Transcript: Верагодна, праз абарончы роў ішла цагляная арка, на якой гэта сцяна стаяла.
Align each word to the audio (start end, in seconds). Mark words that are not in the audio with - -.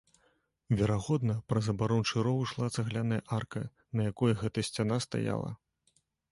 Верагодна, 0.77 1.35
праз 1.53 1.65
абарончы 1.73 2.15
роў 2.29 2.41
ішла 2.47 2.71
цагляная 2.77 3.21
арка, 3.39 3.61
на 3.99 4.09
якой 4.11 4.31
гэта 4.43 4.59
сцяна 4.73 5.01
стаяла. 5.09 5.51